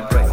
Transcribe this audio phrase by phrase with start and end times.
[0.00, 0.25] vibrate.